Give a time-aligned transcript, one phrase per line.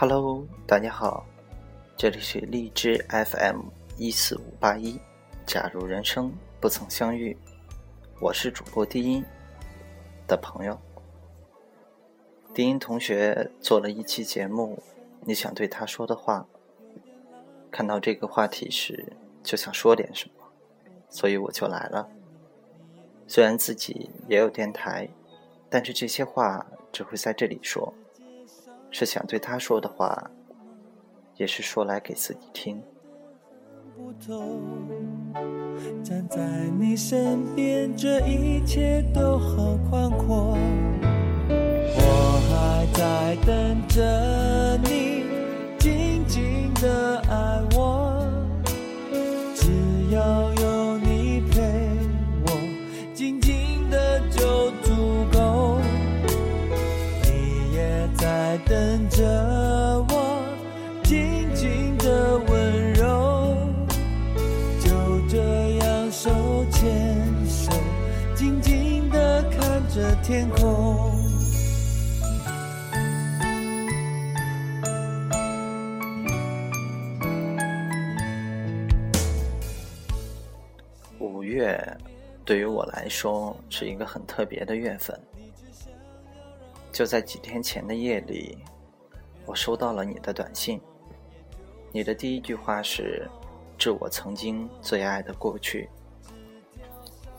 [0.00, 1.26] Hello，大家好，
[1.96, 3.62] 这里是荔枝 FM
[3.96, 4.96] 一四五八一。
[5.44, 7.36] 假如人生不曾相遇，
[8.20, 9.24] 我是主播低音
[10.28, 10.78] 的朋友。
[12.54, 14.80] 低音同学做了一期节目，
[15.22, 16.46] 你想对他说的话。
[17.68, 20.44] 看到这个话题时，就想说点什么，
[21.08, 22.08] 所以我就来了。
[23.26, 25.08] 虽然自己也有电台，
[25.68, 27.92] 但是这些话只会在这里说，
[28.90, 30.30] 是想对他说的话，
[31.36, 32.82] 也是说来给自己听。
[36.02, 36.40] 站在
[36.78, 40.56] 你身边，这一切都好宽阔。
[42.00, 42.04] 我
[42.48, 45.24] 还在等着你，
[45.78, 47.77] 静静的爱我。
[70.28, 71.10] 天空。
[81.18, 81.82] 五月
[82.44, 85.18] 对于我来说是一个很特别的月份。
[86.92, 88.58] 就在几天前的夜里，
[89.46, 90.78] 我收到了你的短信。
[91.90, 93.26] 你的第一句话是
[93.78, 95.88] “致我曾经最爱的过去”。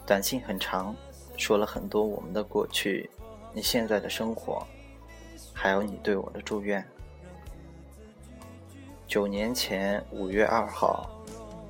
[0.08, 0.96] 短信很长，
[1.40, 3.10] 说了很多我们的过去，
[3.54, 4.68] 你现在的生活，
[5.54, 6.86] 还有你对我的祝愿。
[9.08, 11.10] 九年前五月二号，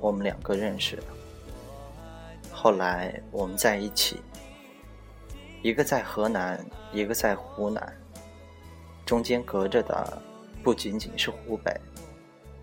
[0.00, 0.98] 我们两个认识。
[2.52, 4.20] 后来我们在一起，
[5.62, 7.96] 一个在河南，一个在湖南，
[9.06, 10.20] 中间隔着的
[10.64, 11.72] 不仅仅是湖北，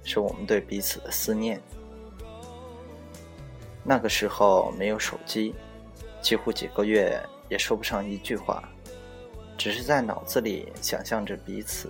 [0.04, 1.60] 是我们对彼此的思念。
[3.82, 5.56] 那个时候没有手机，
[6.28, 7.18] 几乎几个月
[7.48, 8.62] 也说不上一句话，
[9.58, 11.90] 只是在脑子里想象着彼此。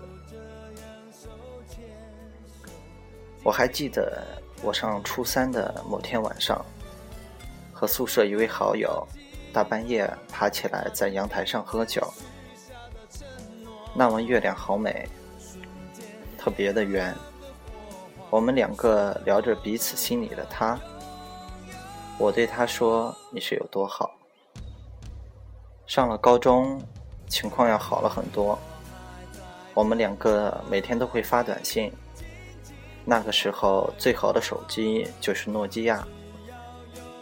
[3.44, 4.24] 我还记得
[4.62, 6.64] 我上初三的某天晚上。
[7.74, 9.08] 和宿舍一位好友，
[9.52, 12.08] 大半夜爬起来在阳台上喝酒。
[13.96, 15.10] 那晚月亮好美，
[16.38, 17.12] 特别的圆。
[18.30, 20.80] 我们两个聊着彼此心里的他。
[22.20, 24.14] 我对他说：“你是有多好。”
[25.88, 26.82] 上了高中，
[27.30, 28.60] 情况要好了很多。
[29.74, 31.90] 我们两个每天都会发短信。
[33.06, 36.06] 那个时候最好的手机就是诺基亚。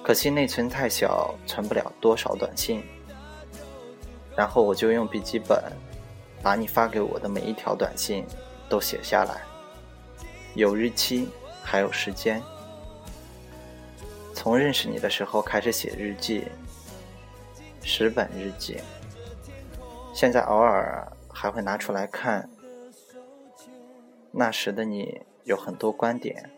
[0.03, 2.83] 可惜内存太小，存不了多少短信。
[4.35, 5.61] 然后我就用笔记本，
[6.41, 8.25] 把你发给我的每一条短信
[8.67, 9.41] 都写下来，
[10.55, 11.29] 有日期，
[11.63, 12.41] 还有时间。
[14.33, 16.45] 从认识你的时候开始写日记，
[17.87, 18.81] 十本日记。
[20.11, 22.49] 现在偶尔还会拿出来看。
[24.31, 26.49] 那时的你有很多观点，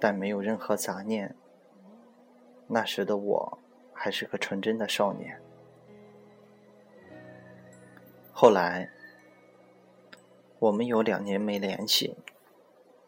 [0.00, 1.36] 但没有任何杂念。
[2.66, 3.58] 那时的我
[3.94, 5.40] 还是个纯真的少年。
[8.32, 8.90] 后来，
[10.58, 12.16] 我们有两年没联系。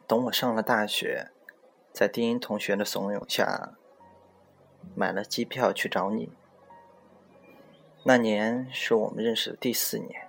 [0.06, 1.32] 等我上了大学，
[1.92, 3.72] 在低音同学的怂恿下，
[4.94, 6.32] 买了机票去找你。
[8.04, 10.28] 那年是我们认识的第四年，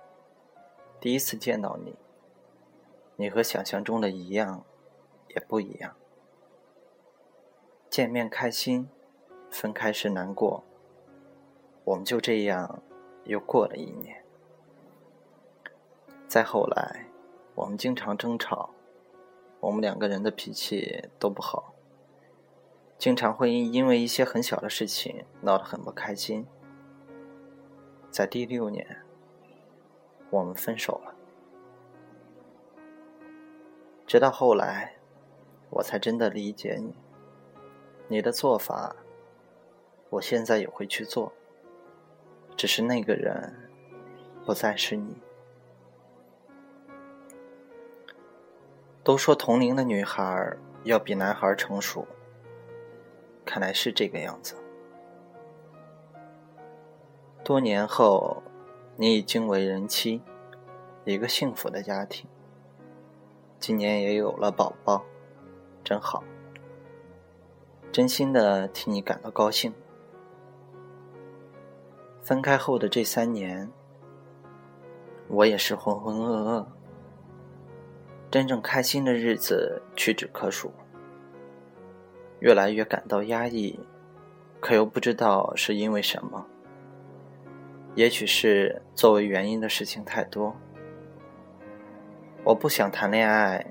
[1.00, 1.96] 第一次见到你。
[3.16, 4.64] 你和想象中的一样，
[5.28, 5.96] 也不一样。
[7.88, 8.88] 见面开心。
[9.52, 10.62] 分开时难过，
[11.82, 12.84] 我们就这样
[13.24, 14.24] 又过了一年。
[16.28, 17.06] 再后来，
[17.56, 18.70] 我们经常争吵，
[19.58, 21.74] 我们两个人的脾气都不好，
[22.96, 26.46] 经常会因因为一些很小的事情闹得很不开心。
[28.10, 29.04] 在第六年，
[30.30, 31.14] 我们分手了。
[34.06, 34.96] 直到后来，
[35.70, 36.94] 我才真的理解你，
[38.08, 38.96] 你的做法。
[40.08, 41.32] 我现在也会去做，
[42.56, 43.70] 只是那个人
[44.44, 45.22] 不再是你。
[49.04, 52.04] 都说同龄的女孩要比男孩成熟，
[53.44, 54.56] 看来是这个样子。
[57.42, 58.42] 多年后，
[58.96, 60.20] 你已经为人妻，
[61.04, 62.28] 一个幸福的家庭。
[63.58, 65.02] 今年也有了宝宝，
[65.82, 66.22] 真好，
[67.90, 69.72] 真心的替你感到高兴。
[72.22, 73.70] 分开后的这三年，
[75.28, 76.66] 我也是浑浑噩噩，
[78.30, 80.70] 真正开心的日子屈指可数，
[82.38, 83.80] 越来越感到压抑，
[84.60, 86.46] 可又不知道是因为什么。
[87.94, 90.56] 也许是作为原因的事情太多。
[92.44, 93.66] 我不想谈恋爱，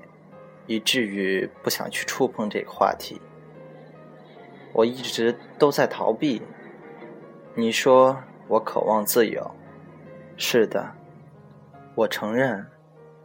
[0.66, 3.20] 以至于不想去触碰这个话题。
[4.72, 6.42] 我一直都在逃避。
[7.54, 9.50] 你说我渴望自由，
[10.36, 10.94] 是的，
[11.96, 12.64] 我承认，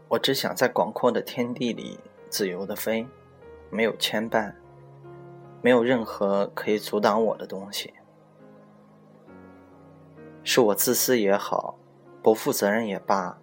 [0.07, 1.99] 我只想在广阔的天地里
[2.29, 3.05] 自由的飞，
[3.69, 4.53] 没有牵绊，
[5.61, 7.93] 没有任何可以阻挡我的东西。
[10.47, 11.75] 是我自私也好，
[12.21, 13.41] 不负责任也罢。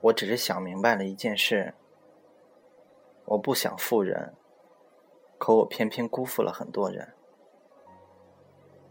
[0.00, 1.74] 我只是想明白了一件事：
[3.24, 4.32] 我不想负人，
[5.36, 7.12] 可我偏偏辜负了很多人。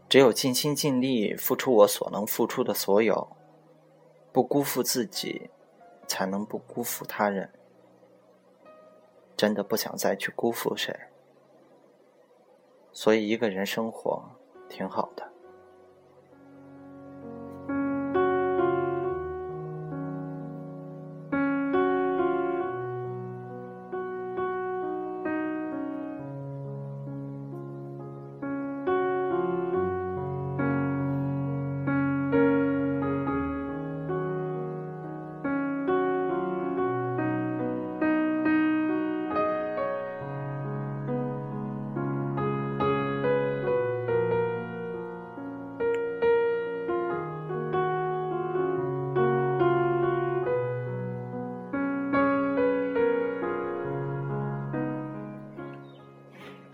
[0.06, 3.28] 只有尽心尽力付出我所能付出的所有，
[4.30, 5.50] 不辜负自己，
[6.06, 7.50] 才能不辜负他人。
[9.34, 10.94] 真的不想再去辜负谁，
[12.92, 14.22] 所以一个人生活
[14.68, 15.29] 挺好的。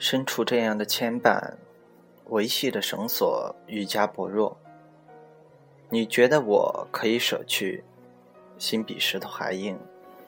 [0.08, 1.54] 身处这样的牵绊，
[2.26, 4.56] 维系的绳索愈加薄弱。
[5.88, 7.82] 你觉得我可以舍去，
[8.56, 9.76] 心比石头还硬，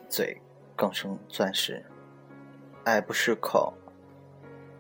[0.09, 0.37] 嘴
[0.75, 1.85] 更胜钻石，
[2.83, 3.73] 爱不释口，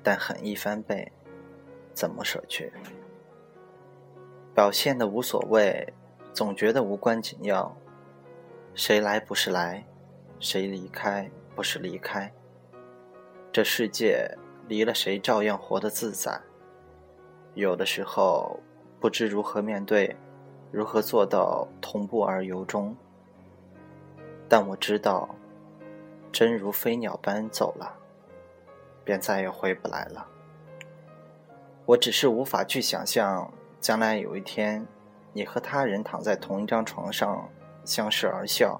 [0.02, 1.12] 但狠一翻倍，
[1.94, 2.72] 怎么舍去？
[4.52, 5.94] 表现的无所谓，
[6.32, 7.72] 总觉得无关紧要。
[8.74, 9.86] 谁来不是来，
[10.40, 12.32] 谁离开不是离开。
[13.52, 14.36] 这世界。
[14.68, 16.38] 离了谁，照样活得自在。
[17.54, 18.60] 有的时候
[19.00, 20.14] 不知如何面对，
[20.70, 22.94] 如何做到同步而由衷。
[24.46, 25.34] 但我知道，
[26.30, 27.96] 真如飞鸟般走了，
[29.04, 30.26] 便再也回不来了。
[31.86, 33.50] 我只是无法去想象，
[33.80, 34.86] 将来有一天，
[35.32, 37.48] 你和他人躺在同一张床上，
[37.84, 38.78] 相视而笑。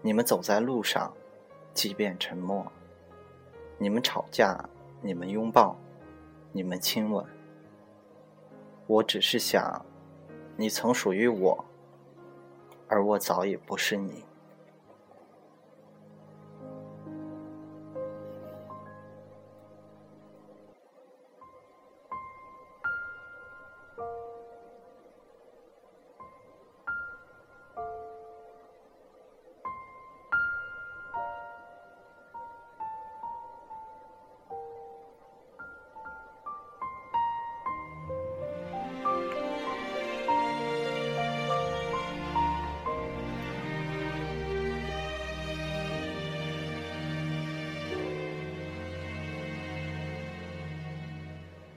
[0.00, 1.14] 你们走在路上，
[1.72, 2.66] 即便沉默。
[3.82, 4.56] 你们吵架，
[5.00, 5.76] 你们拥抱，
[6.52, 7.26] 你们亲吻。
[8.86, 9.84] 我只是想，
[10.56, 11.64] 你曾属于我，
[12.86, 14.24] 而我早已不是你。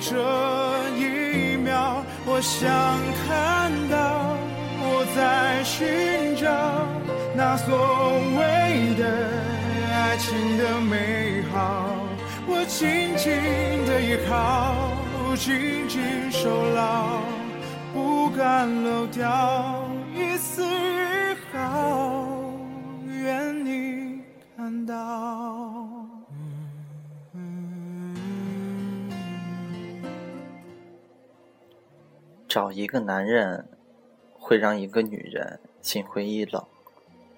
[0.00, 0.16] 这
[0.96, 2.68] 一秒，我想
[3.26, 4.36] 看到
[4.80, 6.46] 我在寻找
[7.34, 7.68] 那所
[8.38, 9.02] 谓的
[9.92, 11.84] 爱情的美好，
[12.46, 13.32] 我紧紧
[13.86, 14.74] 的依靠，
[15.36, 17.20] 紧紧守牢，
[17.92, 19.82] 不敢漏掉
[20.14, 20.62] 一丝
[32.48, 33.68] 找一个男人，
[34.32, 36.64] 会让一个女人心灰意冷，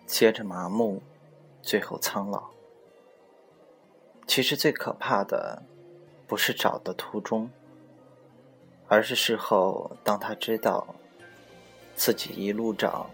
[0.07, 1.03] 接着麻木，
[1.61, 2.51] 最后苍老。
[4.25, 5.65] 其实最可怕的，
[6.29, 7.51] 不是找的途中，
[8.87, 10.95] 而是事后当他知道
[11.97, 13.11] 自己一路找，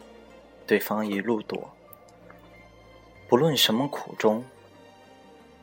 [0.66, 1.70] 对方一路躲，
[3.26, 4.44] 不论什么苦衷，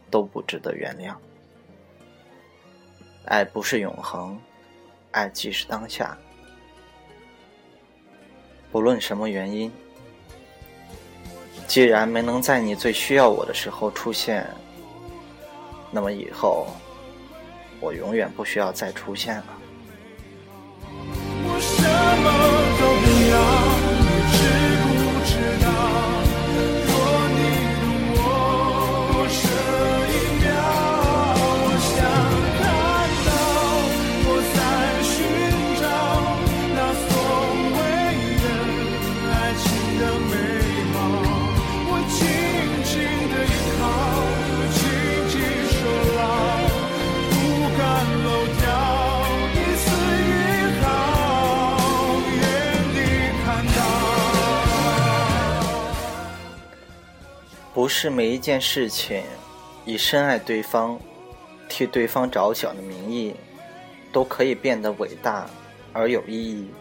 [0.09, 1.15] 都不值得原谅。
[3.25, 4.41] 爱不是永恒。
[5.13, 6.17] 爱即是当下，
[8.71, 9.71] 不论什么原因，
[11.67, 14.47] 既然没能在你最需要我的时候出现，
[15.91, 16.67] 那么以后
[17.79, 19.45] 我永远不需要再出现了。
[57.83, 59.21] 不是每一件事情，
[59.83, 60.97] 以深爱对方、
[61.67, 63.35] 替对方着想的名义，
[64.09, 65.49] 都可以变得伟大
[65.91, 66.71] 而有意义。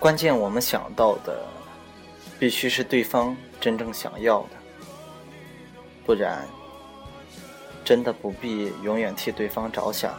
[0.00, 1.44] 关键我们想到的，
[2.38, 4.56] 必须是对方真正想要的，
[6.06, 6.48] 不然，
[7.84, 10.18] 真的不必永远替对方着想。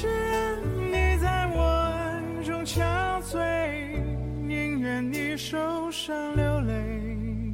[0.00, 0.56] 只让
[0.90, 4.02] 你在我暗中憔悴，
[4.46, 7.52] 宁愿你受伤流泪。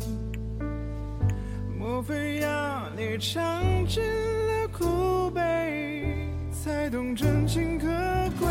[1.77, 6.05] 莫非要你尝尽了苦悲，
[6.53, 7.87] 才懂真情可
[8.39, 8.47] 贵？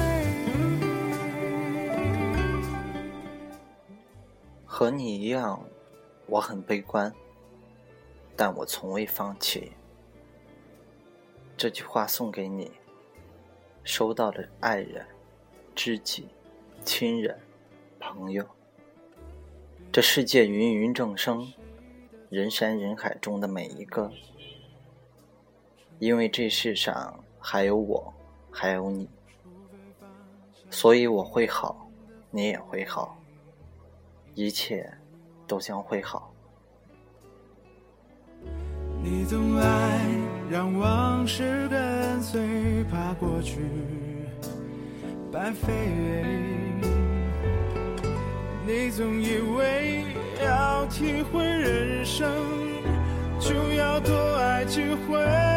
[4.65, 5.57] 和你一样，
[6.25, 7.09] 我很悲观，
[8.35, 9.71] 但我从未放弃。
[11.55, 12.69] 这句话送给你。
[13.85, 15.05] 收到的爱人、
[15.75, 16.27] 知己、
[16.83, 17.39] 亲人、
[17.99, 18.43] 朋友，
[19.91, 21.53] 这世界芸芸众生，
[22.29, 24.11] 人山人海中的每一个，
[25.99, 28.11] 因为这世上还有我，
[28.51, 29.07] 还有你，
[30.71, 31.87] 所以我会好，
[32.31, 33.15] 你也会好，
[34.33, 34.91] 一切
[35.45, 36.33] 都将会好。
[39.03, 40.01] 你总爱
[40.49, 43.59] 让往事跟随，怕过去
[45.31, 45.73] 白费。
[48.67, 50.05] 你总以为
[50.43, 52.29] 要体会人生，
[53.39, 55.54] 就要多爱几回。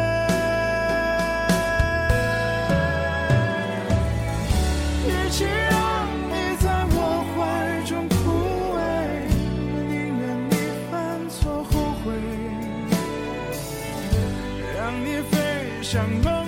[15.91, 16.38] 像梦